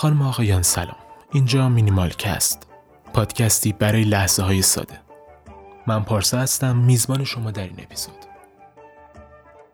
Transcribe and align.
خانم 0.00 0.18
ها 0.18 0.22
آقایان 0.22 0.62
سلام. 0.62 0.96
اینجا 1.32 1.68
مینیمال‌کست. 1.68 2.66
پادکستی 3.14 3.72
برای 3.72 4.04
لحظه 4.04 4.42
های 4.42 4.62
ساده. 4.62 5.00
من 5.86 6.02
پارسا 6.02 6.38
هستم 6.38 6.76
میزبان 6.76 7.24
شما 7.24 7.50
در 7.50 7.62
این 7.62 7.76
اپیزود. 7.78 8.14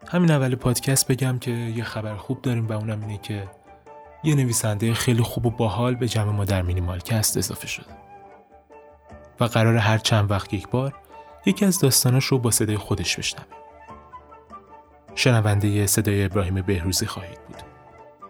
همین 0.08 0.30
اول 0.30 0.54
پادکست 0.54 1.08
بگم 1.08 1.38
که 1.38 1.50
یه 1.50 1.84
خبر 1.84 2.16
خوب 2.16 2.42
داریم 2.42 2.68
و 2.68 2.72
اونم 2.72 3.00
اینه 3.00 3.18
که 3.18 3.48
یه 4.24 4.34
نویسنده 4.34 4.94
خیلی 4.94 5.22
خوب 5.22 5.46
و 5.46 5.50
باحال 5.50 5.94
به 5.94 6.08
جمع 6.08 6.32
ما 6.32 6.44
در 6.44 6.62
مینیمال‌کست 6.62 7.36
اضافه 7.36 7.66
شده. 7.66 7.96
و 9.40 9.44
قراره 9.44 9.76
هر 9.76 9.98
چند 9.98 10.30
وقت 10.30 10.54
یک 10.54 10.68
بار 10.68 10.94
یکی 11.46 11.64
از 11.64 11.78
داستاناش 11.78 12.24
رو 12.24 12.38
با 12.38 12.50
صدای 12.50 12.76
خودش 12.76 13.16
بشنویم. 13.16 13.46
شنونده 15.14 15.86
صدای 15.86 16.24
ابراهیم 16.24 16.62
بهروزی 16.62 17.06
خواهید 17.06 17.40
بود. 17.48 17.62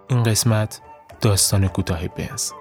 این 0.08 0.22
قسمت 0.22 0.80
داستان 1.20 1.68
کوتاه 1.68 2.08
بنز 2.08 2.52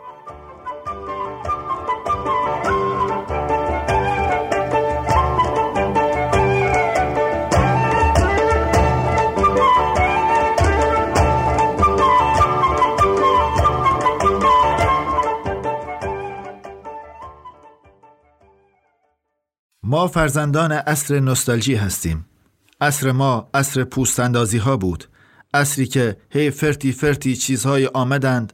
ما 19.84 20.08
فرزندان 20.08 20.72
عصر 20.72 21.20
نوستالژی 21.20 21.76
هستیم. 21.76 22.26
عصر 22.82 23.12
ما 23.12 23.50
عصر 23.54 23.84
پوستندازی 23.84 24.58
ها 24.58 24.78
بود. 24.78 25.04
عصری 25.56 25.86
که 25.86 26.18
هی 26.30 26.52
فرتی 26.52 26.92
فرتی 26.92 27.36
چیزهای 27.36 27.88
آمدند 27.88 28.54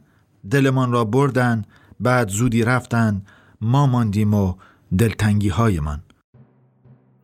دلمان 0.50 0.92
را 0.92 1.04
بردند 1.04 1.66
بعد 2.00 2.28
زودی 2.28 2.62
رفتند 2.62 3.26
ما 3.60 3.86
ماندیم 3.86 4.34
و 4.34 4.54
دلتنگی 4.98 5.48
هایمان 5.48 6.02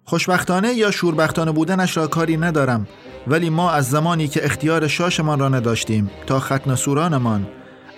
خوشبختانه 0.04 0.72
یا 0.72 0.90
شوربختانه 0.90 1.52
بودنش 1.52 1.96
را 1.96 2.06
کاری 2.06 2.36
ندارم 2.36 2.86
ولی 3.26 3.50
ما 3.50 3.70
از 3.70 3.90
زمانی 3.90 4.28
که 4.28 4.44
اختیار 4.44 4.88
شاشمان 4.88 5.38
را 5.38 5.48
نداشتیم 5.48 6.10
تا 6.26 6.40
ختن 6.40 6.74
سورانمان 6.74 7.46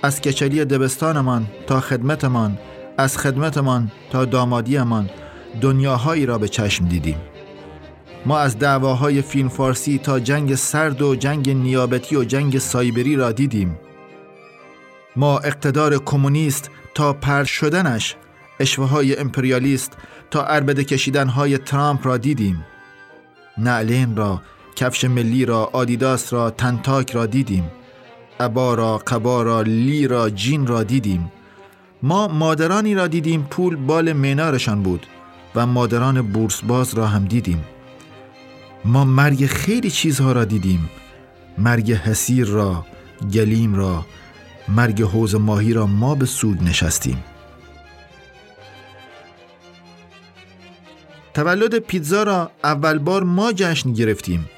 از 0.03 0.21
کچلی 0.21 0.65
دبستانمان 0.65 1.47
تا 1.67 1.81
خدمتمان 1.81 2.59
از 2.99 3.19
خدمتمان 3.19 3.91
تا 4.11 4.25
دامادیمان 4.25 5.11
دنیاهایی 5.61 6.27
را 6.27 6.39
به 6.39 6.49
چشم 6.49 6.89
دیدیم. 6.89 7.30
ما 8.27 8.39
از 8.39 8.59
دعواهای 8.59 9.23
فیلم 9.23 9.49
فارسی 9.49 9.99
تا 9.99 10.21
جنگ 10.21 10.55
سرد 10.55 11.03
و 11.03 11.15
جنگ 11.15 11.51
نیابتی 11.51 12.17
و 12.17 12.25
جنگ 12.25 12.59
سایبری 12.59 13.17
را 13.17 13.33
دیدیم. 13.33 13.79
ما 15.17 15.39
اقتدار 15.39 15.99
کمونیست 15.99 16.71
تا 16.95 17.13
پر 17.13 17.45
شدنش 17.45 18.17
اشوه 18.61 18.89
های 18.89 19.17
امپریالیست 19.17 19.97
تا 20.31 20.45
عربده 20.45 20.85
کشیدن 20.85 21.29
های 21.29 21.59
ترامپ 21.59 22.07
را 22.07 22.17
دیدیم. 22.17 22.65
نعلین 23.59 24.17
را 24.17 24.43
کفش 24.77 25.05
ملی 25.05 25.45
را 25.45 25.71
آدیداس 25.73 26.33
را 26.33 26.51
تنتاک 26.51 27.11
را 27.11 27.27
دیدیم. 27.27 27.71
ابا 28.41 28.75
را 28.75 28.99
قبا 28.99 29.43
را 29.43 29.63
لی 29.63 30.09
را 30.09 30.31
جین 30.31 30.67
را 30.67 30.83
دیدیم. 30.83 31.33
ما 32.03 32.29
مادرانی 32.29 32.95
را 32.95 33.07
دیدیم 33.07 33.47
پول 33.51 33.77
بال 33.77 34.13
مینارشان 34.13 34.83
بود 34.83 35.07
و 35.55 35.67
مادران 35.67 36.23
بورس 36.23 36.61
باز 36.61 36.95
را 36.95 37.07
هم 37.07 37.25
دیدیم. 37.25 37.65
ما 38.85 39.05
مرگ 39.05 39.47
خیلی 39.47 39.91
چیزها 39.91 40.33
را 40.33 40.45
دیدیم. 40.45 40.91
مرگ 41.59 41.93
حسیر 41.93 42.47
را 42.47 42.87
گلیم 43.33 43.75
را 43.75 44.07
مرگ 44.69 45.03
حوز 45.03 45.35
ماهی 45.35 45.73
را 45.73 45.87
ما 45.87 46.15
به 46.15 46.27
سود 46.27 46.63
نشستیم. 46.63 47.25
تولد 51.35 51.79
پیتزا 51.79 52.23
را 52.23 52.51
اول 52.65 52.99
بار 52.99 53.23
ما 53.23 53.53
جشن 53.53 53.93
گرفتیم. 53.93 54.51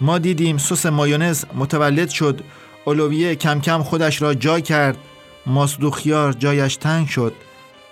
ما 0.00 0.18
دیدیم 0.18 0.58
سس 0.58 0.86
مایونز 0.86 1.44
متولد 1.54 2.08
شد 2.08 2.40
اولویه 2.84 3.34
کم 3.34 3.60
کم 3.60 3.82
خودش 3.82 4.22
را 4.22 4.34
جا 4.34 4.60
کرد. 4.60 4.96
ماسدوخیار 5.46 6.32
جایش 6.32 6.76
تنگ 6.76 7.08
شد. 7.08 7.32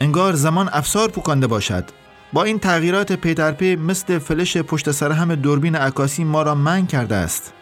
انگار 0.00 0.32
زمان 0.32 0.68
افسار 0.72 1.08
پوکانده 1.08 1.46
باشد. 1.46 1.84
با 2.32 2.44
این 2.44 2.58
تغییرات 2.58 3.12
پیترپی 3.12 3.76
مثل 3.76 4.18
فلش 4.18 4.56
پشت 4.56 4.90
سر 4.90 5.12
هم 5.12 5.34
دوربین 5.34 5.76
عکاسی 5.76 6.24
ما 6.24 6.42
را 6.42 6.54
من 6.54 6.86
کرده 6.86 7.14
است 7.14 7.52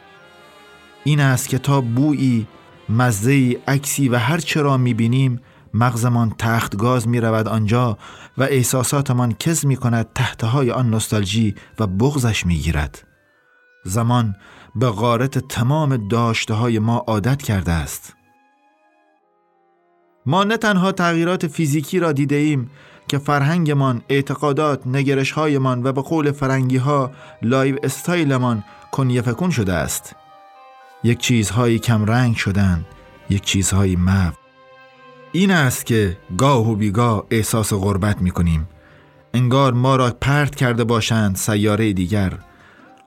این 1.04 1.20
است 1.20 1.48
که 1.48 1.58
تا 1.58 1.80
بویی 1.80 2.46
مزه 2.88 3.58
عکسی 3.68 4.08
و 4.08 4.16
هر 4.16 4.38
چرا 4.38 4.76
می‌بینیم 4.76 5.40
مغزمان 5.74 6.34
تخت 6.38 6.76
گاز 6.76 7.08
می 7.08 7.20
رود 7.20 7.48
آنجا 7.48 7.98
و 8.38 8.42
احساساتمان 8.42 9.32
کز 9.32 9.66
می 9.66 9.76
کند 9.76 10.08
تحتهای 10.14 10.70
آن 10.70 10.94
نستالژی 10.94 11.54
و 11.78 11.86
بغزش 11.86 12.46
می 12.46 12.56
گیرد. 12.56 13.04
زمان 13.84 14.36
به 14.76 14.90
غارت 14.90 15.38
تمام 15.38 16.08
داشته 16.08 16.54
های 16.54 16.78
ما 16.78 16.96
عادت 16.96 17.42
کرده 17.42 17.72
است. 17.72 18.16
ما 20.26 20.44
نه 20.44 20.56
تنها 20.56 20.92
تغییرات 20.92 21.46
فیزیکی 21.46 21.98
را 21.98 22.12
دیده 22.12 22.36
ایم 22.36 22.70
که 23.08 23.18
فرهنگمان، 23.18 24.02
اعتقادات، 24.08 24.86
نگرشهایمان 24.86 25.82
و 25.86 25.92
به 25.92 26.02
قول 26.02 26.32
فرنگی 26.32 26.76
ها 26.76 27.10
lifestyle 27.42 27.76
مان 27.82 28.64
کن 28.92 29.11
فیکون 29.11 29.50
شده 29.50 29.72
است. 29.72 30.16
یک 31.04 31.18
چیزهایی 31.18 31.78
کم 31.78 32.04
رنگ 32.04 32.36
شدن، 32.36 32.84
یک 33.30 33.42
چیزهایی 33.42 33.96
محو. 33.96 34.32
این 35.32 35.50
است 35.50 35.86
که 35.86 36.18
گاه 36.38 36.70
و 36.70 36.74
بیگاه 36.74 37.24
احساس 37.30 37.72
غربت 37.72 38.22
می 38.22 38.30
کنیم. 38.30 38.68
انگار 39.34 39.72
ما 39.72 39.96
را 39.96 40.16
پرت 40.20 40.54
کرده 40.54 40.84
باشند 40.84 41.36
سیاره 41.36 41.92
دیگر. 41.92 42.32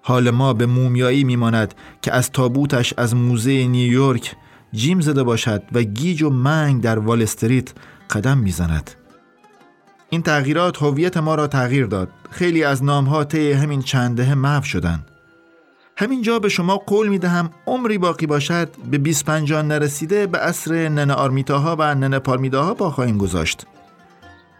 حال 0.02 0.30
ما 0.30 0.54
به 0.54 0.66
مومیایی 0.66 1.24
میماند 1.24 1.74
که 2.02 2.14
از 2.14 2.31
تابوتش 2.31 2.94
از 2.98 3.16
موزه 3.16 3.68
نیویورک 3.68 4.36
جیم 4.74 5.02
زده 5.02 5.24
باشد 5.24 5.64
و 5.72 5.84
گیج 5.84 6.24
و 6.24 6.30
منگ 6.30 6.81
در 6.81 7.00
وال 7.00 7.22
استریت 7.22 7.74
قدم 8.10 8.38
می‌زند. 8.38 8.92
این 10.09 10.22
تغییرات 10.22 10.84
هویت 10.84 11.18
ما 11.18 11.36
را 11.36 11.47
تغییر 11.47 11.86
داد. 11.86 12.09
خیلی 12.31 12.64
از 12.64 12.84
نامها 12.84 13.24
طی 13.24 13.52
همین 13.52 13.81
چند 13.81 14.18
دهه 14.18 14.34
محو 14.34 14.64
شدند. 14.64 15.06
همینجا 15.97 16.40
به 16.40 16.50
شما 16.50 16.78
قول 16.78 17.08
می 17.08 17.20
دهم 17.20 17.50
عمری 17.68 17.97
باقی 17.97 18.25
باشد 18.25 18.69
به 18.92 18.98
25 18.98 19.53
نرسیده 19.53 20.28
به 20.28 20.38
عصر 20.38 20.90
ننه 20.90 21.14
آرمیتاها 21.14 21.75
و 21.80 21.96
ننه 21.96 22.19
پارمیداها 22.19 22.74
با 22.74 22.92
خواهیم 22.92 23.18
گذاشت. 23.18 23.66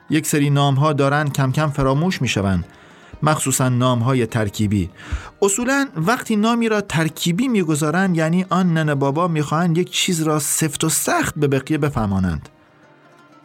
یک 0.09 0.27
سری 0.27 0.49
نام 0.49 0.75
ها 0.75 0.93
دارن 0.93 1.29
کم 1.29 1.51
کم 1.51 1.69
فراموش 1.69 2.21
می 2.21 2.27
شوند 2.27 2.65
مخصوصا 3.23 3.69
نام 3.69 3.99
های 3.99 4.25
ترکیبی. 4.25 4.89
اصولا 5.41 5.88
وقتی 5.95 6.35
نامی 6.35 6.69
را 6.69 6.81
ترکیبی 6.81 7.47
می‌گذارند 7.47 8.17
یعنی 8.17 8.45
آن 8.49 8.73
ننه 8.73 8.95
بابا 8.95 9.27
می‌خواهند 9.27 9.77
یک 9.77 9.91
چیز 9.91 10.21
را 10.21 10.39
سفت 10.39 10.83
و 10.83 10.89
سخت 10.89 11.35
به 11.35 11.47
بقیه 11.47 11.77
بفهمانند. 11.77 12.49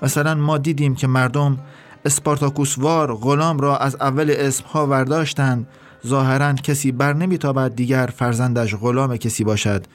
مثلا 0.03 0.35
ما 0.35 0.59
دیدیم 0.59 0.95
که 0.95 1.07
مردم 1.07 1.59
اسپارتاکوسوار 2.05 3.15
غلام 3.15 3.59
را 3.59 3.77
از 3.77 3.97
اول 4.01 4.35
اسمها 4.39 4.87
ورداشتند. 4.87 5.69
ظاهرا 6.07 6.53
کسی 6.53 6.93
بر 6.93 7.13
نمیتابد 7.13 7.75
دیگر 7.75 8.07
فرزندش 8.17 8.75
غلام 8.75 9.17
کسی 9.17 9.45
باشد 9.45 9.87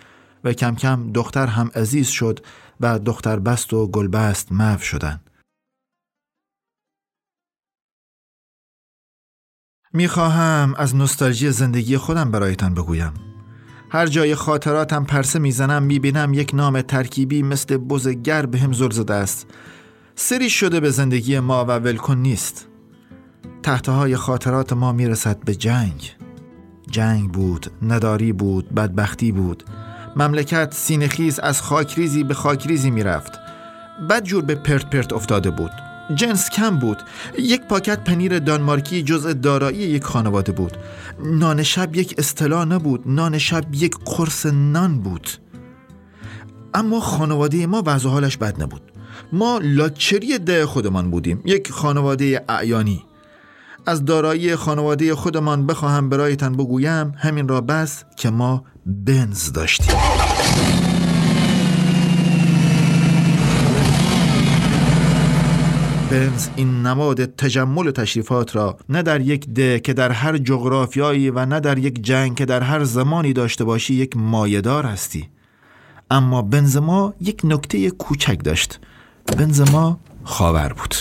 و 0.43 0.53
کم 0.53 0.75
کم 0.75 1.11
دختر 1.11 1.47
هم 1.47 1.71
عزیز 1.75 2.07
شد 2.07 2.39
و 2.79 2.99
دختر 2.99 3.39
بست 3.39 3.73
و 3.73 3.87
گلبست 3.87 4.51
محو 4.51 4.79
شدند. 4.79 5.29
می‌خواهم 9.93 10.75
از 10.77 10.95
نستالژی 10.95 11.51
زندگی 11.51 11.97
خودم 11.97 12.31
برایتان 12.31 12.73
بگویم. 12.73 13.13
هر 13.91 14.07
جای 14.07 14.35
خاطراتم 14.35 15.03
پرسه 15.03 15.39
می‌زنم 15.39 15.83
می‌بینم 15.83 16.33
یک 16.33 16.51
نام 16.53 16.81
ترکیبی 16.81 17.43
مثل 17.43 17.77
بزگر 17.77 18.45
به 18.45 18.59
هم 18.59 18.73
زل 18.73 18.89
زده 18.89 19.13
است. 19.13 19.47
سری 20.21 20.49
شده 20.49 20.79
به 20.79 20.89
زندگی 20.89 21.39
ما 21.39 21.65
و 21.65 21.67
ولکن 21.67 22.17
نیست. 22.17 22.67
تحتهای 23.63 24.15
خاطرات 24.15 24.73
ما 24.73 24.91
می‌رسد 24.91 25.39
به 25.45 25.55
جنگ. 25.55 26.15
جنگ 26.91 27.31
بود 27.31 27.71
نداری 27.81 28.33
بود 28.33 28.75
بدبختی 28.75 29.31
بود. 29.31 29.63
مملکت 30.15 30.73
سینخیز 30.73 31.39
از 31.39 31.61
خاکریزی 31.61 32.23
به 32.23 32.33
خاکریزی 32.33 32.91
می‌رفت. 32.91 33.31
بد 34.09 34.23
جور 34.23 34.43
به 34.43 34.55
پرت 34.55 34.89
پرت 34.89 35.13
افتاده 35.13 35.51
بود. 35.51 35.71
جنس 36.15 36.49
کم 36.49 36.79
بود. 36.79 36.97
یک 37.37 37.61
پاکت 37.61 38.03
پنیر 38.03 38.39
دانمارکی 38.39 39.03
جزء 39.03 39.33
دارایی 39.33 39.77
یک 39.77 40.03
خانواده 40.03 40.51
بود. 40.51 40.77
نان 41.25 41.63
شب 41.63 41.95
یک 41.95 42.15
اصطلاح 42.17 42.65
نبود. 42.65 43.01
نان 43.05 43.37
شب 43.37 43.75
یک 43.75 43.95
قرص 44.05 44.45
نان 44.45 44.99
بود. 44.99 45.29
اما 46.73 46.99
خانواده 46.99 47.67
ما 47.67 47.83
وضع 47.85 48.09
حالش 48.09 48.37
بد 48.37 48.63
نبود. 48.63 48.81
ما 49.33 49.59
لاچری 49.63 50.37
ده 50.37 50.65
خودمان 50.65 51.11
بودیم 51.11 51.41
یک 51.45 51.71
خانواده 51.71 52.45
اعیانی. 52.49 53.05
از 53.85 54.05
دارایی 54.05 54.55
خانواده 54.55 55.15
خودمان 55.15 55.67
بخواهم 55.67 56.09
برایتان 56.09 56.53
بگویم 56.53 57.13
همین 57.17 57.47
را 57.47 57.61
بس 57.61 58.03
که 58.17 58.29
ما 58.29 58.63
بنز 58.85 59.51
داشتیم. 59.51 59.95
بنز 66.11 66.47
این 66.55 66.81
نماد 66.81 67.25
تجمل 67.25 67.91
تشریفات 67.91 68.55
را 68.55 68.77
نه 68.89 69.01
در 69.01 69.21
یک 69.21 69.49
ده 69.49 69.79
که 69.79 69.93
در 69.93 70.11
هر 70.11 70.37
جغرافیایی 70.37 71.29
و 71.29 71.45
نه 71.45 71.59
در 71.59 71.77
یک 71.77 72.03
جنگ 72.03 72.35
که 72.37 72.45
در 72.45 72.61
هر 72.61 72.83
زمانی 72.83 73.33
داشته 73.33 73.63
باشی 73.63 73.93
یک 73.93 74.17
مایدار 74.17 74.85
هستی. 74.85 75.29
اما 76.11 76.41
بنزما 76.41 77.13
یک 77.21 77.41
نکته 77.43 77.89
کوچک 77.89 78.43
داشت. 78.43 78.79
بنزما 79.37 79.99
خاور 80.23 80.73
بود. 80.73 80.95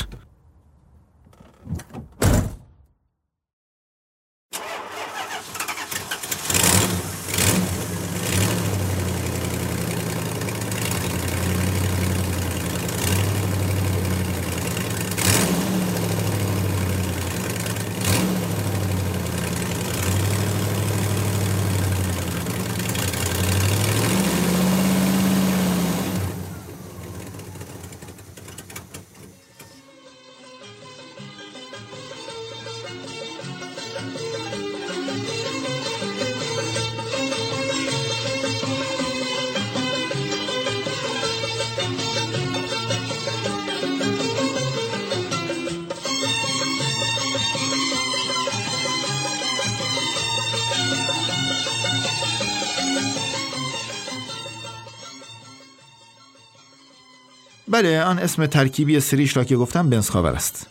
بله 57.78 58.02
آن 58.02 58.18
اسم 58.18 58.46
ترکیبی 58.46 59.00
سریش 59.00 59.36
را 59.36 59.44
که 59.44 59.56
گفتم 59.56 59.90
بنسخاور 59.90 60.32
است. 60.32 60.66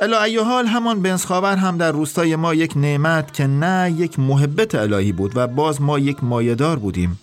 الا 0.00 0.44
حال 0.44 0.66
همان 0.66 1.02
بنسخاور 1.02 1.56
هم 1.56 1.78
در 1.78 1.92
روستای 1.92 2.36
ما 2.36 2.54
یک 2.54 2.76
نعمت 2.76 3.34
که 3.34 3.46
نه 3.46 3.94
یک 3.96 4.18
محبت 4.18 4.74
الهی 4.74 5.12
بود 5.12 5.36
و 5.36 5.46
باز 5.46 5.82
ما 5.82 5.98
یک 5.98 6.24
مایدار 6.24 6.78
بودیم. 6.78 7.18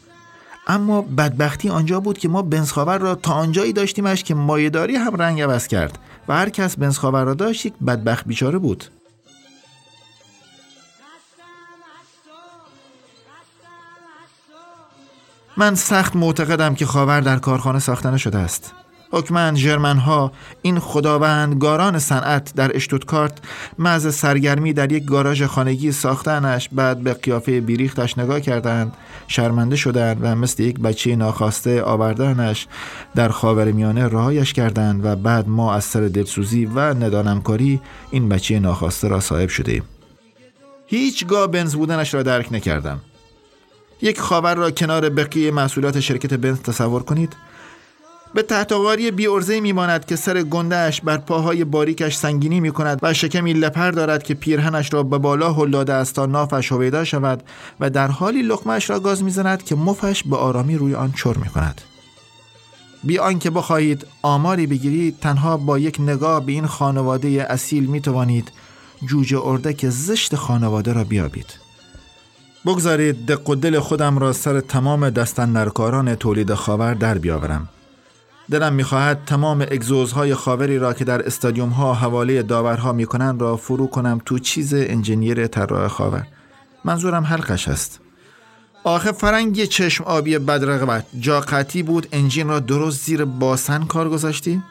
اما 0.68 1.02
بدبختی 1.02 1.70
آنجا 1.70 2.00
بود 2.00 2.18
که 2.18 2.30
ما 2.30 2.42
بنسخاور 2.42 2.98
را 2.98 3.16
تا 3.16 3.34
آنجایی 3.34 3.74
داشتیمش 3.74 4.24
که 4.24 4.36
مایداری 4.36 4.96
هم 4.96 5.16
رنگ 5.16 5.42
عوض 5.42 5.68
کرد 5.68 6.00
و 6.28 6.34
هر 6.34 6.50
کس 6.50 6.78
بنسخاور 6.78 7.24
را 7.24 7.34
داشت 7.34 7.66
یک 7.66 7.74
بدبخت 7.88 8.26
بیچاره 8.26 8.58
بود. 8.58 8.86
من 15.58 15.76
سخت 15.76 16.16
معتقدم 16.16 16.76
که 16.76 16.86
خاور 16.86 17.22
در 17.22 17.40
کارخانه 17.40 17.80
ساخته 17.80 18.18
شده 18.18 18.38
است. 18.38 18.74
حکمن 19.16 19.54
جرمن 19.54 19.98
ها 19.98 20.32
این 20.62 20.80
خداوندگاران 20.80 22.00
صنعت 22.00 22.54
در 22.56 22.76
اشتوتکارت 22.76 23.38
محض 23.80 24.16
سرگرمی 24.16 24.74
در 24.74 24.92
یک 24.92 25.06
گاراژ 25.06 25.44
خانگی 25.44 25.92
ساختنش 25.92 26.70
بعد 26.72 27.00
به 27.00 27.14
قیافه 27.14 27.62
بیریختش 27.62 28.18
نگاه 28.18 28.40
کردند 28.40 28.94
شرمنده 29.28 29.76
شدند 29.76 30.18
و 30.22 30.36
مثل 30.36 30.64
یک 30.64 30.80
بچه 30.80 31.16
ناخواسته 31.16 31.84
آوردنش 31.84 32.68
در 33.16 33.30
خاور 33.30 33.72
میانه 33.72 34.08
رهایش 34.08 34.54
کردند 34.54 35.06
و 35.06 35.16
بعد 35.16 35.48
ما 35.48 35.74
از 35.74 35.84
سر 35.84 36.02
دلسوزی 36.02 36.66
و 36.66 36.80
ندانمکاری 36.80 37.82
این 38.12 38.30
بچه 38.30 38.60
ناخواسته 38.60 39.08
را 39.08 39.20
صاحب 39.20 39.50
شده 39.50 39.82
هیچگاه 40.88 41.48
بنز 41.48 41.76
بودنش 41.76 42.14
را 42.14 42.24
درک 42.24 42.54
نکردم. 42.54 43.02
یک 44.02 44.20
خاور 44.20 44.56
را 44.56 44.72
کنار 44.72 45.10
بقیه 45.10 45.52
محصولات 45.52 46.00
شرکت 46.00 46.34
بنز 46.34 46.62
تصور 46.62 47.04
کنید. 47.04 47.36
به 48.36 48.42
تحتاواری 48.42 49.12
بی 49.12 49.28
ارزه 49.28 49.60
میماند 49.60 50.06
که 50.06 50.16
سر 50.16 50.44
گندهش 50.44 51.02
بر 51.02 51.18
پاهای 51.18 51.64
باریکش 51.64 52.16
سنگینی 52.16 52.60
می 52.60 52.72
کند 52.72 53.00
و 53.02 53.14
شکمی 53.14 53.54
لپر 53.54 53.92
دارد 53.92 54.24
که 54.24 54.34
پیرهنش 54.34 54.94
را 54.94 55.04
به 55.04 55.18
بالا 55.18 55.54
هلاده 55.54 55.94
است 55.94 56.16
تا 56.16 56.26
نافش 56.26 56.72
هویدا 56.72 57.04
شود 57.04 57.44
و 57.80 57.90
در 57.90 58.08
حالی 58.08 58.42
لقمهش 58.42 58.90
را 58.90 59.00
گاز 59.00 59.24
می‌زند 59.24 59.64
که 59.64 59.76
مفش 59.76 60.24
به 60.24 60.36
آرامی 60.36 60.76
روی 60.76 60.96
آن 60.96 61.12
چر 61.12 61.38
می 61.38 61.50
کند. 61.50 61.82
بی 63.04 63.18
آنکه 63.18 63.50
بخواهید 63.50 64.08
آماری 64.22 64.68
بگیرید 64.68 65.20
تنها 65.20 65.58
با 65.58 65.80
یک 65.80 66.00
نگاه 66.00 66.46
به 66.46 66.52
این 66.52 66.66
خانواده 66.66 67.48
اصیل 67.50 67.86
می 67.86 68.02
توانید 68.02 68.52
جوجه 69.08 69.42
اردک 69.44 69.90
زشت 69.90 70.36
خانواده 70.36 70.94
را 70.94 71.04
بیابید. 71.04 71.54
بگذارید 72.66 73.26
دق 73.26 73.80
خودم 73.80 74.20
را 74.20 74.34
سر 74.34 74.60
تمام 74.60 75.10
دستن 75.10 76.16
تولید 76.16 76.54
خاور 76.54 76.94
در 76.94 77.18
بیاورم. 77.18 77.70
دلم 78.52 78.74
می‌خواهد 78.74 79.26
تمام 79.26 79.62
اگزوزهای 79.62 80.36
خاوری 80.36 80.80
را 80.80 80.94
که 80.94 81.06
در 81.06 81.26
استادیوم 81.26 81.70
ها 81.70 81.94
حواله 81.94 82.44
داورها 82.44 82.94
می‌کنند 82.94 83.42
را 83.42 83.58
فرو 83.58 83.88
کنم 83.88 84.22
تو 84.26 84.40
چیز 84.40 84.74
انجینیر 84.74 85.48
طراح 85.48 85.88
خاور. 85.88 86.28
منظورم 86.86 87.24
حلقش 87.24 87.68
است. 87.68 88.00
آخه 88.84 89.12
فرنگی 89.12 89.68
چشم 89.68 90.04
آبی 90.04 90.38
بدرقبت. 90.38 91.06
جا 91.20 91.42
قطی 91.42 91.84
بود 91.84 92.08
انجین 92.12 92.48
را 92.48 92.60
درست 92.60 93.06
زیر 93.06 93.26
باسن 93.26 93.84
کار 93.84 94.10
گذاشتی؟ 94.10 94.64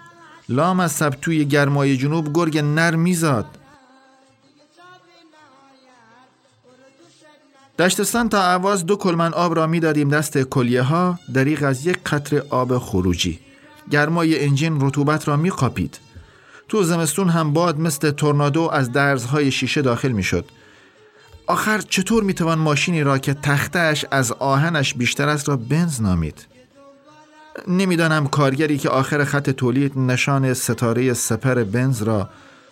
لام 0.49 0.81
از 0.81 0.93
سب 0.93 1.11
توی 1.11 1.45
گرمای 1.45 1.97
جنوب 1.97 2.33
گرگ 2.35 2.59
نر 2.59 2.95
میزاد. 2.95 3.47
دشتستان 7.79 8.29
تا 8.29 8.43
عواز 8.43 8.87
دو 8.87 8.97
کلمن 8.97 9.33
آب 9.33 9.55
را 9.57 9.67
می‌دادیم 9.67 10.09
دست 10.09 10.39
کلیه 10.39 10.83
ها 10.83 11.19
دریغ 11.35 11.63
از 11.63 11.87
یک 11.87 11.99
قطر 12.07 12.43
آب 12.51 12.79
خروجی. 12.79 13.44
گرمای 13.91 14.45
انجین 14.45 14.79
رطوبت 14.81 15.29
را 15.29 15.37
میقاپید 15.37 15.99
تو 16.69 16.83
زمستون 16.83 17.29
هم 17.29 17.53
باد 17.53 17.79
مثل 17.79 18.11
تورنادو 18.11 18.71
از 18.73 18.93
درزهای 18.93 19.51
شیشه 19.51 19.83
داخل 19.83 20.13
می‌شد. 20.13 20.45
آخر 21.47 21.79
چطور 21.79 22.23
می‌توان 22.23 22.59
ماشینی 22.59 23.03
را 23.03 23.19
که 23.19 23.35
تختش 23.35 24.05
از 24.11 24.33
آهنش 24.33 24.95
بیشتر 24.95 25.29
است 25.29 25.49
را 25.49 25.57
بنز 25.57 26.03
نامید 26.03 26.47
نمی‌دانم 27.69 28.27
کارگری 28.27 28.79
که 28.79 28.89
آخر 28.89 29.25
خط 29.25 29.51
تولید 29.51 29.99
نشان 29.99 30.55
ستاره 30.55 31.13
سپر 31.13 31.65
بنز 31.65 32.03
را 32.03 32.29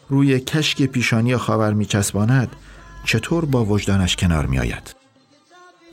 روی 0.08 0.40
کشک 0.40 0.82
پیشانی 0.82 1.36
خاور 1.36 1.72
میچسباند 1.72 2.56
چطور 3.04 3.44
با 3.44 3.64
وجدانش 3.64 4.16
کنار 4.16 4.46
میآید. 4.46 5.01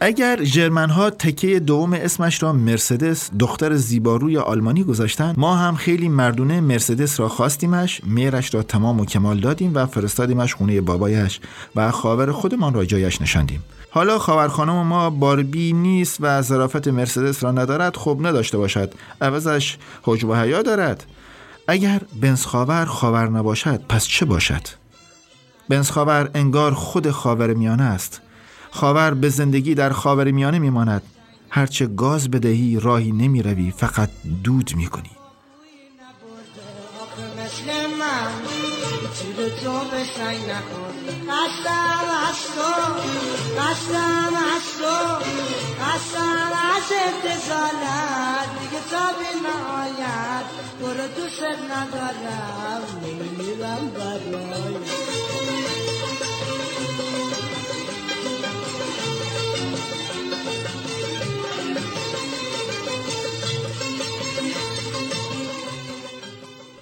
اگر 0.02 0.44
جرمن 0.44 0.90
ها 0.90 1.10
تکه 1.10 1.60
دوم 1.60 1.94
اسمش 1.94 2.44
را 2.44 2.54
مرسدس 2.54 3.30
دختر 3.40 3.76
زیباروی 3.76 4.38
آلمانی 4.38 4.84
گذاشتن 4.84 5.34
ما 5.38 5.56
هم 5.56 5.76
خیلی 5.76 6.10
مردونه 6.10 6.62
مرسدس 6.62 7.20
را 7.20 7.28
خواستیمش 7.28 8.02
میرش 8.04 8.54
را 8.54 8.64
تمام 8.64 9.00
و 9.00 9.06
کمال 9.06 9.40
دادیم 9.40 9.72
و 9.76 9.86
فرستادیمش 9.86 10.54
خونه 10.54 10.82
بابایش 10.82 11.40
و 11.76 11.92
خاور 11.92 12.32
خودمان 12.32 12.74
را 12.74 12.86
جایش 12.86 13.22
نشاندیم. 13.22 13.64
حالا 13.90 14.20
خاور 14.20 14.48
خانم 14.48 14.88
ما 14.88 15.10
باربی 15.10 15.74
نیست 15.74 16.18
و 16.20 16.42
ظرافت 16.42 16.88
مرسدس 16.88 17.44
را 17.44 17.52
ندارد 17.52 17.98
خب 17.98 18.18
نداشته 18.22 18.58
باشد. 18.58 18.94
عوضش 19.22 19.78
حجب 20.04 20.30
و 20.30 20.36
حیا 20.36 20.62
دارد. 20.62 21.06
اگر 21.68 22.02
بنز 22.22 22.46
خاور 22.46 22.86
خاور 22.86 23.30
نباشد 23.30 23.82
پس 23.90 24.08
چه 24.08 24.26
باشد؟ 24.26 24.62
بنز 25.70 25.90
خاور 25.90 26.30
انگار 26.34 26.74
خود 26.74 27.12
خاور 27.12 27.54
میانه 27.54 27.84
است. 27.84 28.22
خاور 28.72 29.14
به 29.14 29.30
زندگی 29.30 29.76
در 29.76 29.90
خاور 29.90 30.32
میانه 30.32 30.60
میماند. 30.60 31.02
هرچه 31.50 31.88
گاز 31.88 32.32
بدهی 32.32 32.80
راهی 32.80 33.12
نمی 33.12 33.44
روی 33.44 33.72
فقط 33.72 34.10
دود 34.44 34.72
می 34.76 34.88
کنی 34.88 35.10
برو 50.82 51.10
ندارم 51.72 52.82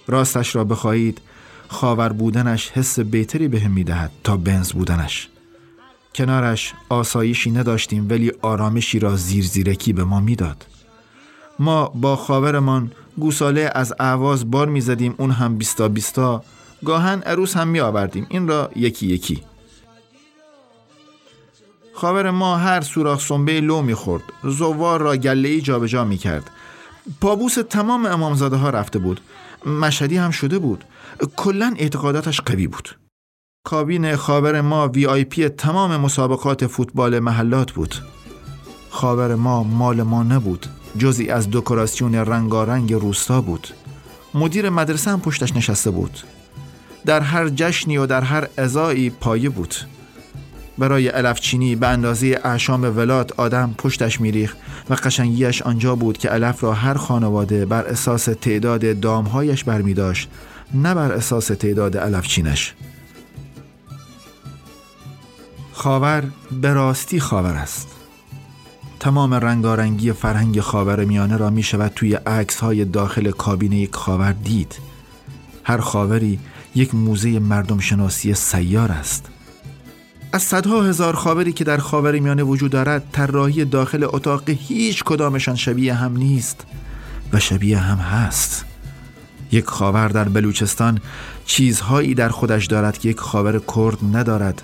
راستش 0.07 0.55
را 0.55 0.63
بخواهید 0.63 1.21
خاور 1.67 2.09
بودنش 2.09 2.71
حس 2.71 2.99
بهتری 2.99 3.47
بهم 3.47 3.61
به 3.63 3.67
می‌دهد 3.67 4.11
تا 4.23 4.37
بنز 4.37 4.71
بودنش. 4.71 5.27
کنارش 6.15 6.73
آسایشی 6.89 7.51
نداشتیم 7.51 8.07
ولی 8.09 8.31
آرامشی 8.41 8.99
را 8.99 9.15
زیر 9.15 9.45
زیرکی 9.45 9.93
به 9.93 10.03
ما 10.03 10.19
می‌داد. 10.19 10.65
ما 11.59 11.87
با 11.87 12.15
خاورمان 12.15 12.91
گوساله 13.17 13.71
از 13.75 13.93
اعواز 13.99 14.51
بار 14.51 14.67
می 14.67 14.81
زدیم 14.81 15.15
اون 15.17 15.31
هم 15.31 15.57
بیستا 15.57 15.87
بیستا. 15.87 16.43
گاهن 16.85 17.21
عروس 17.21 17.57
هم 17.57 17.67
می 17.67 17.79
آوردیم 17.79 18.27
این 18.29 18.47
را 18.47 18.71
یکی 18.75 19.07
یکی. 19.07 19.43
خاور 21.93 22.31
ما 22.31 22.57
هر 22.57 22.81
سوراخ 22.81 23.21
سنبه 23.21 23.61
لو 23.61 23.81
می 23.81 23.93
خورد 23.93 24.23
زوار 24.43 25.01
را 25.01 25.15
گله 25.15 25.49
ای 25.49 25.61
جابجا 25.61 26.05
می 26.05 26.17
کرد 26.17 26.51
پابوس 27.21 27.55
تمام 27.69 28.05
امامزاده 28.05 28.55
ها 28.55 28.69
رفته 28.69 28.99
بود. 28.99 29.21
مشهدی 29.65 30.17
هم 30.17 30.31
شده 30.31 30.59
بود. 30.59 30.83
کلا 31.35 31.73
اعتقاداتش 31.77 32.41
قوی 32.41 32.67
بود. 32.67 32.97
کابین 33.65 34.15
خاور 34.15 34.61
ما 34.61 34.87
وی 34.87 35.05
آی 35.05 35.23
پی 35.23 35.49
تمام 35.49 35.97
مسابقات 35.97 36.67
فوتبال 36.67 37.19
محلات 37.19 37.71
بود. 37.71 37.95
خاور 38.89 39.35
ما 39.35 39.63
مال 39.63 40.03
ما 40.03 40.23
نبود. 40.23 40.65
جزی 40.97 41.29
از 41.29 41.47
دکوراسیون 41.51 42.15
رنگارنگ 42.15 42.93
روستا 42.93 43.41
بود. 43.41 43.67
مدیر 44.33 44.69
مدرسه 44.69 45.11
هم 45.11 45.21
پشتش 45.21 45.55
نشسته 45.55 45.91
بود. 45.91 46.19
در 47.05 47.19
هر 47.19 47.49
جشنی 47.49 47.97
و 47.97 48.05
در 48.05 48.21
هر 48.21 48.47
ازایی 48.57 49.09
پایه 49.09 49.49
بود. 49.49 49.75
برای 50.77 51.07
علفچینی 51.07 51.75
به 51.75 51.87
اندازه 51.87 52.39
اعشام 52.43 52.97
ولات 52.97 53.39
آدم 53.39 53.75
پشتش 53.77 54.21
میریخ 54.21 54.55
و 54.89 54.93
قشنگیش 54.93 55.61
آنجا 55.61 55.95
بود 55.95 56.17
که 56.17 56.29
علف 56.29 56.63
را 56.63 56.73
هر 56.73 56.93
خانواده 56.93 57.65
بر 57.65 57.83
اساس 57.83 58.25
تعداد 58.25 58.99
دامهایش 58.99 59.63
برمی 59.63 59.93
داشت 59.93 60.29
نه 60.73 60.93
بر 60.93 61.11
اساس 61.11 61.47
تعداد 61.47 61.97
علفچینش. 61.97 62.73
خاور 65.71 66.23
به 66.61 66.73
راستی 66.73 67.19
خاور 67.19 67.53
است. 67.53 67.87
تمام 68.99 69.33
رنگارنگی 69.33 70.11
فرهنگ 70.11 70.59
خاور 70.59 71.05
میانه 71.05 71.37
را 71.37 71.49
می 71.49 71.63
شود 71.63 71.91
توی 71.95 72.13
عکس 72.13 72.59
های 72.59 72.85
داخل 72.85 73.31
کابین 73.31 73.71
یک 73.71 73.95
خاور 73.95 74.31
دید. 74.31 74.75
هر 75.63 75.77
خاوری 75.77 76.39
یک 76.75 76.95
موزه 76.95 77.39
مردم 77.39 77.79
شناسی 77.79 78.33
سیار 78.33 78.91
است. 78.91 79.29
از 80.31 80.43
صدها 80.43 80.83
هزار 80.83 81.15
خاوری 81.15 81.53
که 81.53 81.63
در 81.63 81.77
خاور 81.77 82.19
میانه 82.19 82.43
وجود 82.43 82.71
دارد 82.71 83.03
طراحی 83.11 83.65
داخل 83.65 84.03
اتاق 84.03 84.49
هیچ 84.49 85.03
کدامشان 85.03 85.55
شبیه 85.55 85.93
هم 85.93 86.17
نیست 86.17 86.65
و 87.33 87.39
شبیه 87.39 87.77
هم 87.77 87.97
هست. 87.97 88.65
یک 89.51 89.65
خاور 89.65 90.07
در 90.07 90.23
بلوچستان 90.23 90.99
چیزهایی 91.45 92.13
در 92.13 92.29
خودش 92.29 92.65
دارد 92.65 92.97
که 92.97 93.09
یک 93.09 93.19
خاور 93.19 93.61
کرد 93.75 93.97
ندارد. 94.13 94.61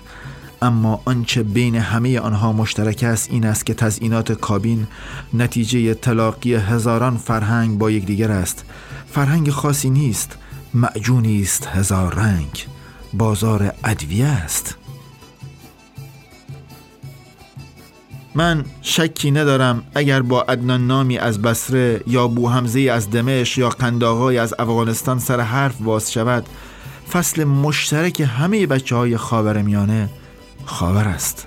اما 0.62 1.02
آنچه 1.04 1.42
بین 1.42 1.76
همه 1.76 2.20
آنها 2.20 2.52
مشترک 2.52 3.02
است 3.02 3.30
این 3.30 3.46
است 3.46 3.66
که 3.66 3.74
تزئینات 3.74 4.32
کابین 4.32 4.86
نتیجه 5.34 5.94
تلاقی 5.94 6.54
هزاران 6.54 7.16
فرهنگ 7.16 7.78
با 7.78 7.90
یکدیگر 7.90 8.30
است. 8.30 8.64
فرهنگ 9.10 9.50
خاصی 9.50 9.90
نیست 9.90 10.36
معجونی 10.74 11.42
است 11.42 11.66
هزار 11.66 12.14
رنگ. 12.14 12.66
بازار 13.12 13.72
ادویه 13.84 14.26
است. 14.26 14.76
من 18.34 18.64
شکی 18.82 19.30
ندارم 19.30 19.82
اگر 19.94 20.22
با 20.22 20.42
عدنان 20.42 20.86
نامی 20.86 21.18
از 21.18 21.42
بسره 21.42 22.00
یا 22.06 22.28
بو 22.28 22.48
همزه 22.48 22.80
از 22.80 23.10
دمشق 23.10 23.58
یا 23.58 23.68
قنداغای 23.68 24.38
از 24.38 24.54
افغانستان 24.58 25.18
سر 25.18 25.40
حرف 25.40 25.76
باز 25.76 26.12
شود 26.12 26.46
فصل 27.12 27.44
مشترک 27.44 28.20
همه 28.20 28.66
بچه 28.66 28.96
های 28.96 29.16
خاور 29.16 29.62
میانه 29.62 30.08
خاور 30.64 31.08
است. 31.08 31.46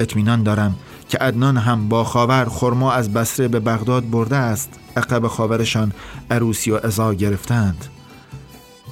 اطمینان 0.00 0.42
دارم 0.42 0.76
که 1.08 1.18
عدنان 1.18 1.56
هم 1.56 1.88
با 1.88 2.04
خاور 2.04 2.44
خرما 2.44 2.92
از 2.92 3.12
بسره 3.12 3.48
به 3.48 3.60
بغداد 3.60 4.10
برده 4.10 4.36
است. 4.36 4.70
عقب 4.96 5.26
خاورشان 5.26 5.92
عروسی 6.30 6.70
و 6.70 6.80
ازا 6.82 7.14
گرفتند. 7.14 7.84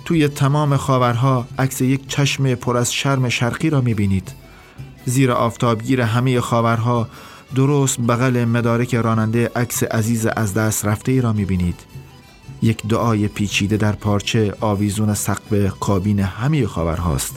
توی 0.04 0.28
تمام 0.28 0.76
خاورها 0.76 1.46
عکس 1.58 1.80
یک 1.80 2.08
چشم 2.08 2.54
پر 2.54 2.76
از 2.76 2.92
شرم 2.92 3.28
شرقی 3.28 3.70
را 3.70 3.80
می‌بینید. 3.80 4.32
زیر 5.08 5.32
آفتابگیر 5.32 6.00
همه 6.00 6.40
خاورها 6.40 7.08
درست 7.54 8.00
بغل 8.00 8.44
مدارک 8.44 8.94
راننده 8.94 9.50
عکس 9.56 9.82
عزیز 9.82 10.26
از 10.26 10.54
دست 10.54 10.84
رفته 10.84 11.12
ای 11.12 11.20
را 11.20 11.32
می‌بینید. 11.32 11.80
یک 12.62 12.86
دعای 12.86 13.28
پیچیده 13.28 13.76
در 13.76 13.92
پارچه 13.92 14.54
آویزون 14.60 15.14
سقف 15.14 15.78
کابین 15.80 16.20
همه 16.20 16.66
خاورهاست. 16.66 17.36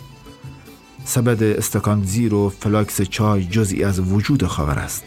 سبد 1.06 1.44
استکان 1.44 2.04
زیری 2.04 2.34
و 2.34 2.50
فلاکس 2.50 3.02
چای 3.02 3.44
جزئی 3.44 3.84
از 3.84 4.00
وجود 4.00 4.48
خاور 4.48 4.80
است. 4.80 5.04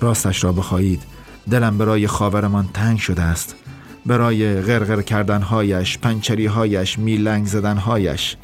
راستش 0.00 0.44
را 0.44 0.52
بخواهید. 0.52 1.02
دلم 1.50 1.78
برای 1.78 2.06
خاورمان 2.06 2.68
تنگ 2.74 2.98
شده 2.98 3.22
است. 3.22 3.54
برای 4.06 4.60
غرغر 4.60 5.02
کردنهایش 5.02 5.98
پنچریهایش 5.98 6.98
میل‌لنگ 6.98 7.46
زدنهایش. 7.46 8.36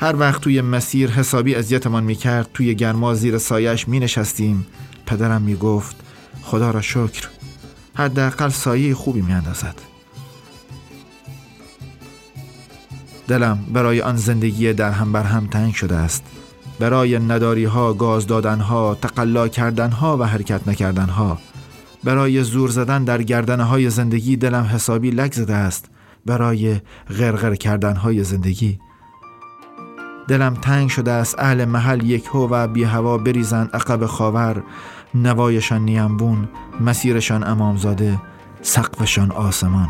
هر 0.00 0.16
وقت 0.16 0.40
توی 0.40 0.60
مسیر 0.60 1.10
حسابی 1.10 1.54
اذیتمان 1.54 2.04
می‌کرد 2.04 2.50
توی 2.54 2.74
گرما 2.74 3.14
زیر 3.14 3.38
سایه‌اش 3.38 3.88
می 3.88 4.00
نشستیم 4.00 4.66
پدرم 5.06 5.42
می 5.42 5.56
گفت 5.56 5.96
خدا 6.42 6.70
را 6.70 6.80
شکر 6.80 7.28
حداقل 7.94 8.48
سایه 8.48 8.94
خوبی 8.94 9.20
می 9.20 9.32
اندازد. 9.32 9.74
دلم 13.28 13.58
برای 13.72 14.00
آن 14.00 14.16
زندگی 14.16 14.72
در 14.72 14.90
هم 14.90 15.12
بر 15.12 15.22
هم 15.22 15.46
تنگ 15.46 15.74
شده 15.74 15.96
است. 15.96 16.24
برای 16.78 17.18
نداری 17.18 17.64
ها 17.64 17.92
گاز 17.92 18.26
دادن 18.26 18.60
ها 18.60 18.94
تقلا 18.94 19.48
کردن 19.48 19.90
ها 19.90 20.16
و 20.16 20.24
حرکت 20.24 20.68
نکردن 20.68 21.08
ها 21.08 21.38
برای 22.04 22.42
زور 22.42 22.70
زدن 22.70 23.04
در 23.04 23.22
گردنه 23.22 23.64
های 23.64 23.90
زندگی 23.90 24.36
دلم 24.36 24.64
حسابی 24.64 25.10
لگ 25.10 25.32
زده 25.32 25.54
است. 25.54 25.84
برای 26.26 26.80
غرغر 27.18 27.54
کردن 27.54 27.96
های 27.96 28.24
زندگی 28.24 28.78
دلم 30.28 30.54
تنگ 30.54 30.88
شده 30.88 31.10
است 31.10 31.38
اهل 31.38 31.64
محل 31.64 32.02
یک 32.02 32.26
هو 32.32 32.48
و 32.50 32.68
بی 32.68 32.84
هوا 32.84 33.18
بریزند 33.18 33.70
عقب 33.74 34.06
خاور. 34.06 34.62
نوایشان 35.14 35.84
نیمبون 35.84 36.48
مسیرشان 36.80 37.44
امامزاده 37.44 38.18
سقفشان 38.62 39.30
آسمان. 39.30 39.88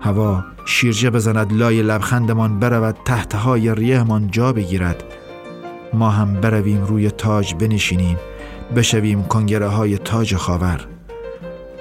هوا 0.00 0.44
شیرجه 0.66 1.10
بزند 1.10 1.52
لای 1.52 1.82
لبخندمان 1.82 2.60
برود 2.60 2.96
تحتهای 3.04 3.74
ریهمان 3.74 4.30
جا 4.30 4.52
بگیرد. 4.52 5.04
ما 5.94 6.10
هم 6.10 6.34
برویم 6.34 6.84
روی 6.84 7.10
تاج 7.10 7.54
بنشینیم 7.54 8.16
بشویم 8.76 9.22
کنگره 9.22 9.68
های 9.68 9.98
تاج 9.98 10.36
خاور. 10.36 10.86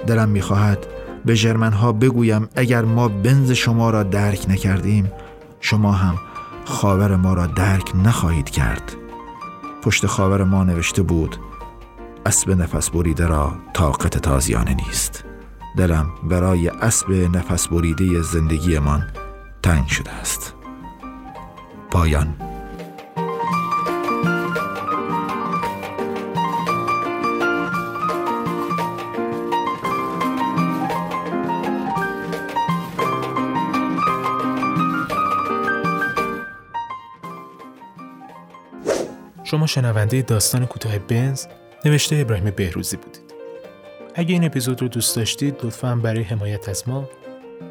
دلم 0.07 0.29
می‌خواهد 0.29 0.87
به 1.25 1.35
جرمن 1.35 1.73
ها 1.73 1.91
بگویم 1.91 2.49
اگر 2.55 2.81
ما 2.81 3.07
بنز 3.07 3.51
شما 3.51 3.89
را 3.89 4.03
درک 4.03 4.45
نکردیم 4.49 5.11
شما 5.59 5.91
هم 5.91 6.15
خاور 6.65 7.15
ما 7.15 7.33
را 7.33 7.47
درک 7.47 7.91
نخواهید 7.95 8.49
کرد. 8.49 8.95
پشت 9.83 10.05
خاور 10.05 10.43
ما 10.43 10.63
نوشته 10.63 11.01
بود 11.01 11.37
اسب 12.25 12.51
نفس 12.51 12.89
بریده 12.89 13.27
را 13.27 13.55
طاقت 13.73 14.17
تازیانه 14.17 14.73
نیست. 14.73 15.23
دلم 15.77 16.09
برای 16.23 16.67
اسب 16.67 17.11
نفس 17.11 17.67
بریده 17.67 18.21
زندگیمان 18.21 19.07
تنگ 19.63 19.87
شده 19.87 20.11
است. 20.11 20.53
پایان. 21.91 22.54
شما 39.45 39.67
شنونده 39.67 40.21
داستان 40.21 40.65
کوتاه 40.65 40.99
بنز 40.99 41.45
نوشته 41.85 42.15
ابراهیم 42.15 42.49
بهروزی 42.49 42.97
بودید. 42.97 43.33
اگه 44.15 44.33
این 44.33 44.43
اپیزود 44.43 44.81
رو 44.81 44.87
دوست 44.87 45.15
داشتید 45.15 45.55
لطفا 45.63 45.95
برای 45.95 46.23
حمایت 46.23 46.69
از 46.69 46.89
ما 46.89 47.09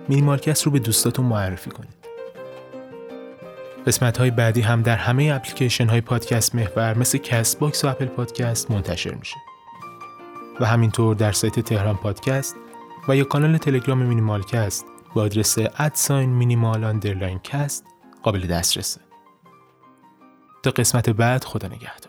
مینیمال‌کست 0.08 0.62
رو 0.62 0.72
به 0.72 0.78
دوستاتون 0.78 1.26
معرفی 1.26 1.70
کنید. 1.70 1.94
قسمت 3.86 4.18
های 4.18 4.30
بعدی 4.30 4.60
هم 4.60 4.82
در 4.82 4.96
همه 4.96 5.32
اپلیکیشن 5.34 5.88
های 5.88 6.00
پادکست 6.00 6.54
محور 6.54 6.98
مثل 6.98 7.18
Castbox 7.18 7.84
و 7.84 7.88
Apple 7.88 8.06
Podcast 8.06 8.70
منتشر 8.70 9.14
میشه. 9.14 9.36
و 10.60 10.66
همینطور 10.66 11.14
در 11.14 11.32
سایت 11.32 11.60
تهران 11.60 11.96
پادکست 11.96 12.56
و 13.08 13.16
یا 13.16 13.24
کانال 13.24 13.58
تلگرام 13.58 14.06
مینیمال‌کست 14.06 14.86
با 15.14 15.22
آدرس 15.22 15.58
at 15.58 15.82
sign 15.82 16.30
minimal 16.30 16.84
underline 16.84 17.38
cast 17.38 17.84
قابل 18.22 18.46
دسترسه. 18.46 19.00
قسمت 20.70 21.10
بعد 21.10 21.44
خدا 21.44 21.68
نگهدار. 21.68 22.03